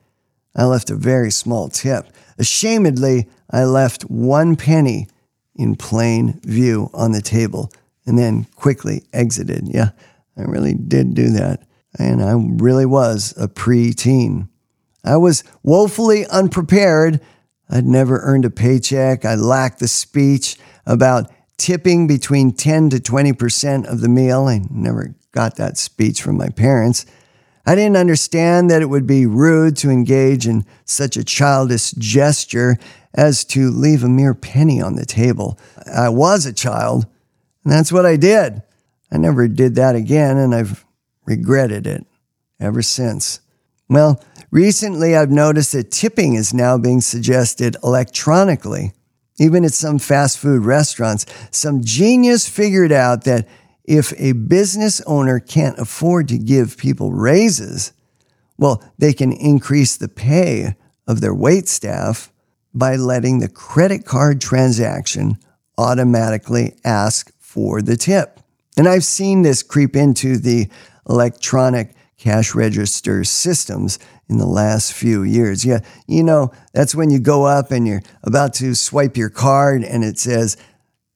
[0.56, 2.08] I left a very small tip.
[2.39, 5.08] Ashamedly, I left one penny
[5.56, 7.72] in plain view on the table
[8.06, 9.68] and then quickly exited.
[9.68, 9.89] Yeah,
[10.38, 11.64] I really did do that.
[11.98, 14.50] And I really was a preteen.
[15.04, 17.22] I was woefully unprepared.
[17.70, 19.26] I'd never earned a paycheck.
[19.26, 24.45] I lacked the speech about tipping between 10 to 20% of the meal.
[24.45, 27.06] I never got that speech from my parents.
[27.66, 32.78] I didn't understand that it would be rude to engage in such a childish gesture
[33.14, 35.58] as to leave a mere penny on the table.
[35.91, 37.06] I was a child,
[37.64, 38.62] and that's what I did.
[39.12, 40.84] I never did that again, and I've
[41.26, 42.06] regretted it
[42.60, 43.39] ever since.
[43.88, 48.93] Well, recently I've noticed that tipping is now being suggested electronically.
[49.39, 53.47] Even at some fast food restaurants, some genius figured out that
[53.84, 57.93] if a business owner can't afford to give people raises,
[58.57, 60.75] well, they can increase the pay
[61.07, 62.31] of their wait staff
[62.73, 65.38] by letting the credit card transaction
[65.77, 68.39] automatically ask for the tip.
[68.77, 70.69] And I've seen this creep into the
[71.07, 73.99] electronic cash register systems
[74.30, 75.65] in the last few years.
[75.65, 79.84] Yeah, you know, that's when you go up and you're about to swipe your card
[79.84, 80.57] and it says,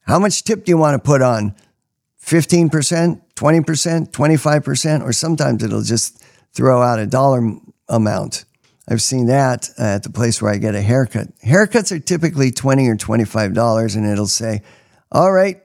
[0.01, 1.55] How much tip do you want to put on?
[2.23, 2.69] 15%,
[3.35, 6.21] 20%, 25%, or sometimes it'll just
[6.53, 7.53] throw out a dollar
[7.87, 8.43] amount.
[8.89, 11.27] I've seen that at the place where I get a haircut.
[11.39, 14.61] Haircuts are typically 20 or $25, and it'll say,
[15.11, 15.61] All right,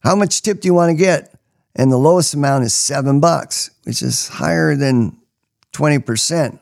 [0.00, 1.32] how much tip do you want to get?
[1.74, 5.18] And the lowest amount is seven bucks, which is higher than
[5.72, 6.58] 20%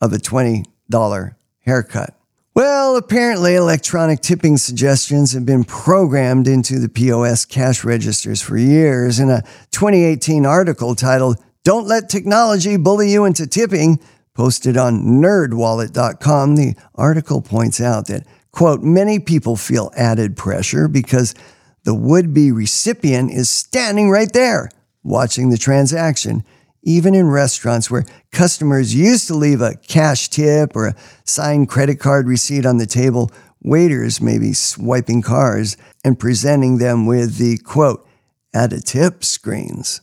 [0.00, 2.14] of a $20 haircut.
[2.54, 9.18] Well, apparently, electronic tipping suggestions have been programmed into the POS cash registers for years.
[9.18, 9.42] In a
[9.72, 13.98] 2018 article titled, Don't Let Technology Bully You into Tipping,
[14.34, 21.34] posted on nerdwallet.com, the article points out that, quote, many people feel added pressure because
[21.82, 24.70] the would be recipient is standing right there
[25.02, 26.44] watching the transaction
[26.84, 31.98] even in restaurants where customers used to leave a cash tip or a signed credit
[31.98, 33.32] card receipt on the table,
[33.62, 38.06] waiters may be swiping cards and presenting them with the quote,
[38.52, 40.02] add a tip screens.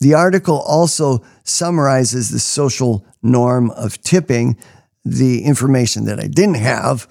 [0.00, 4.56] The article also summarizes the social norm of tipping,
[5.04, 7.08] the information that I didn't have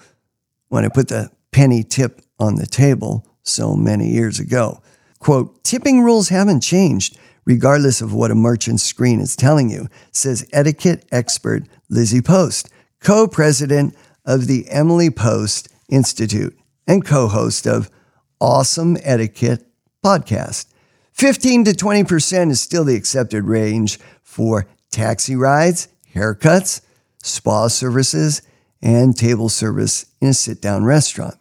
[0.68, 4.80] when I put the penny tip on the table so many years ago.
[5.18, 7.18] Quote, tipping rules haven't changed
[7.48, 12.68] regardless of what a merchant's screen is telling you, says etiquette expert Lizzie Post,
[13.00, 13.96] co president
[14.26, 17.90] of the Emily Post Institute and co host of
[18.38, 19.66] Awesome Etiquette
[20.04, 20.66] podcast.
[21.12, 26.82] 15 to 20% is still the accepted range for taxi rides, haircuts,
[27.22, 28.42] spa services,
[28.82, 31.37] and table service in a sit down restaurant.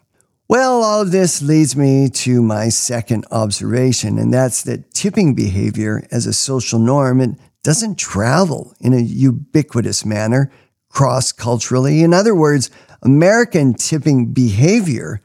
[0.50, 6.08] Well, all of this leads me to my second observation, and that's that tipping behavior
[6.10, 7.32] as a social norm it
[7.64, 10.50] doesn't travel in a ubiquitous manner
[10.88, 12.02] cross culturally.
[12.02, 12.72] In other words,
[13.02, 15.22] American tipping behavior,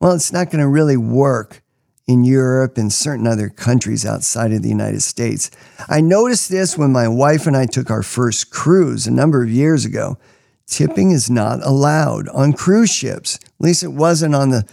[0.00, 1.62] well, it's not going to really work
[2.08, 5.52] in Europe and certain other countries outside of the United States.
[5.88, 9.50] I noticed this when my wife and I took our first cruise a number of
[9.50, 10.18] years ago.
[10.66, 13.36] Tipping is not allowed on cruise ships.
[13.36, 14.66] At least it wasn't on the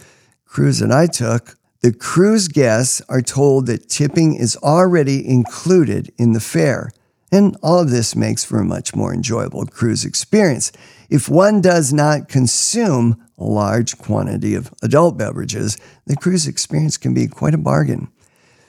[0.46, 1.56] cruise that I took.
[1.82, 6.90] The cruise guests are told that tipping is already included in the fare.
[7.32, 10.70] And all of this makes for a much more enjoyable cruise experience.
[11.08, 15.76] If one does not consume a large quantity of adult beverages,
[16.06, 18.08] the cruise experience can be quite a bargain.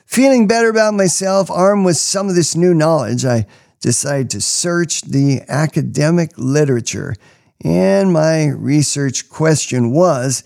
[0.06, 3.46] Feeling better about myself, armed with some of this new knowledge, I
[3.84, 7.14] decided to search the academic literature.
[7.64, 10.44] And my research question was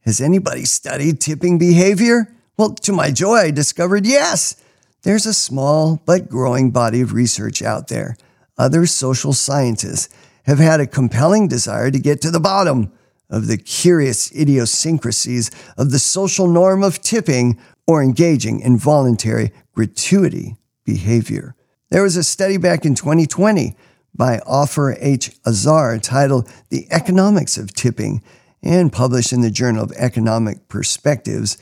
[0.00, 2.34] Has anybody studied tipping behavior?
[2.58, 4.56] Well, to my joy, I discovered yes.
[5.02, 8.16] There's a small but growing body of research out there.
[8.58, 10.08] Other social scientists
[10.42, 12.92] have had a compelling desire to get to the bottom
[13.30, 20.56] of the curious idiosyncrasies of the social norm of tipping or engaging in voluntary gratuity
[20.84, 21.54] behavior.
[21.90, 23.74] There was a study back in 2020
[24.14, 25.32] by Ofer H.
[25.44, 28.22] Azar titled The Economics of Tipping
[28.62, 31.58] and published in the Journal of Economic Perspectives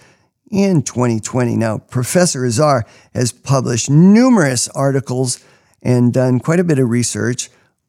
[0.51, 1.57] in 2020.
[1.57, 5.43] Now, Professor Azar has published numerous articles
[5.83, 7.49] and done quite a bit of research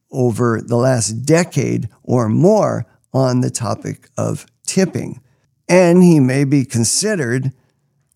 [0.10, 5.20] over the last decade or more on the topic of tipping.
[5.68, 7.52] And he may be considered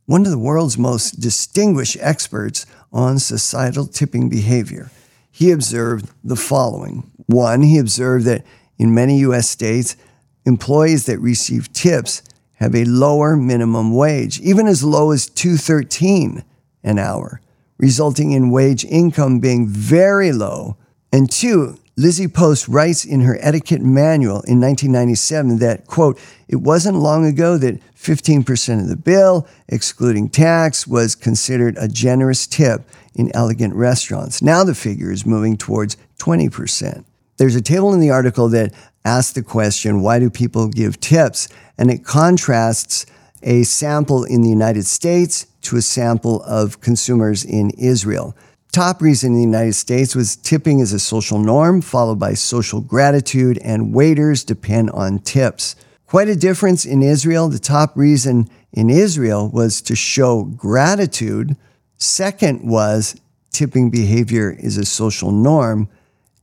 [0.05, 4.91] one of the world's most distinguished experts on societal tipping behavior.
[5.31, 7.11] He observed the following.
[7.25, 8.45] One, he observed that
[8.77, 9.97] in many US states,
[10.45, 12.21] employees that receive tips
[12.55, 16.43] have a lower minimum wage, even as low as 213
[16.83, 17.41] an hour,
[17.77, 20.77] resulting in wage income being very low.
[21.11, 26.97] And two, Lizzie Post writes in her etiquette manual in 1997 that, quote, it wasn't
[26.97, 32.81] long ago that 15% of the bill, excluding tax, was considered a generous tip
[33.13, 34.41] in elegant restaurants.
[34.41, 37.05] Now the figure is moving towards 20%.
[37.37, 38.73] There's a table in the article that
[39.05, 41.47] asks the question, why do people give tips?
[41.77, 43.05] And it contrasts
[43.43, 48.35] a sample in the United States to a sample of consumers in Israel.
[48.73, 52.81] Top reason in the United States was tipping is a social norm, followed by social
[52.81, 55.75] gratitude, and waiters depend on tips.
[56.07, 57.49] Quite a difference in Israel.
[57.49, 61.55] The top reason in Israel was to show gratitude.
[61.97, 63.15] Second was
[63.51, 65.87] tipping behavior is a social norm.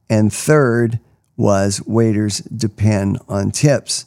[0.09, 1.01] And third
[1.37, 4.05] was waiters depend on tips.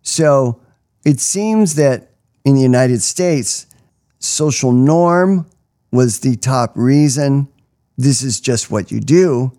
[0.00, 0.60] So
[1.04, 2.12] it seems that
[2.44, 3.66] in the United States,
[4.20, 5.46] social norm
[5.90, 7.48] was the top reason
[7.96, 9.52] this is just what you do.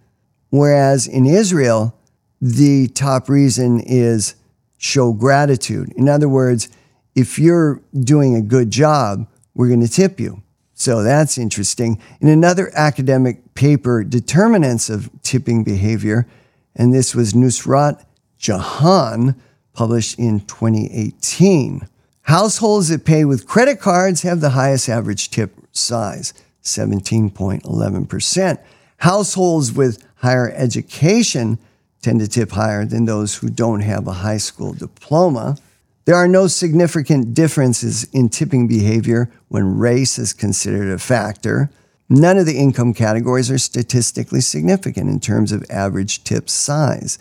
[0.49, 1.97] Whereas in Israel,
[2.41, 4.35] the top reason is
[4.77, 5.91] show gratitude.
[5.95, 6.69] In other words,
[7.15, 10.43] if you're doing a good job, we're going to tip you.
[10.73, 12.01] So that's interesting.
[12.19, 16.27] In another academic paper, Determinants of Tipping Behavior,
[16.75, 18.03] and this was Nusrat
[18.37, 19.41] Jahan,
[19.73, 21.87] published in 2018.
[22.23, 26.33] Households that pay with credit cards have the highest average tip size.
[26.65, 28.59] 17.11%.
[28.97, 31.57] Households with higher education
[32.01, 35.57] tend to tip higher than those who don't have a high school diploma.
[36.05, 41.69] There are no significant differences in tipping behavior when race is considered a factor.
[42.09, 47.17] None of the income categories are statistically significant in terms of average tip size.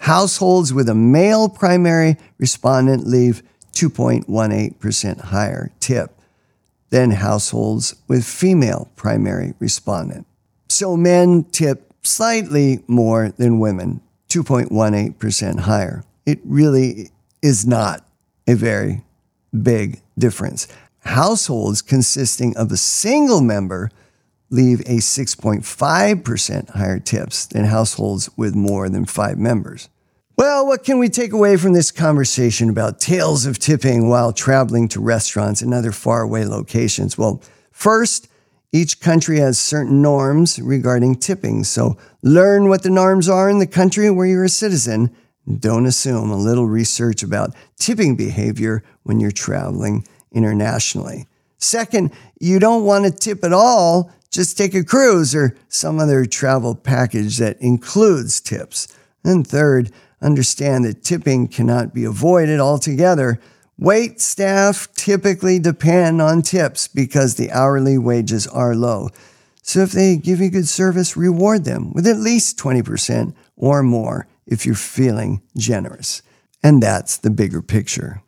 [0.00, 3.42] Households with a male primary respondent leave
[3.74, 6.18] 2.18% higher tip
[6.92, 10.26] than households with female primary respondent.
[10.68, 16.04] So men tip slightly more than women, 2.18% higher.
[16.26, 18.06] It really is not
[18.46, 19.02] a very
[19.62, 20.68] big difference.
[21.00, 23.90] Households consisting of a single member
[24.50, 29.88] leave a 6.5% higher tips than households with more than five members.
[30.42, 34.88] Well, what can we take away from this conversation about tales of tipping while traveling
[34.88, 37.16] to restaurants and other faraway locations?
[37.16, 37.40] Well,
[37.70, 38.26] first,
[38.72, 41.62] each country has certain norms regarding tipping.
[41.62, 45.14] So learn what the norms are in the country where you're a citizen.
[45.60, 51.28] Don't assume a little research about tipping behavior when you're traveling internationally.
[51.58, 54.10] Second, you don't want to tip at all.
[54.32, 58.88] Just take a cruise or some other travel package that includes tips.
[59.24, 63.40] And third, understand that tipping cannot be avoided altogether.
[63.78, 69.08] Wait staff typically depend on tips because the hourly wages are low.
[69.62, 74.26] So if they give you good service, reward them with at least 20% or more
[74.46, 76.22] if you're feeling generous.
[76.62, 78.22] And that's the bigger picture.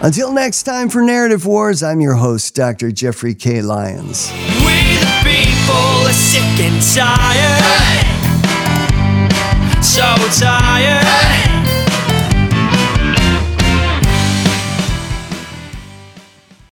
[0.00, 2.92] Until next time for Narrative Wars, I'm your host, Dr.
[2.92, 3.62] Jeffrey K.
[3.62, 4.30] Lyons.
[4.32, 8.23] We the people are sick and tired
[9.94, 10.02] so
[10.40, 11.53] tired.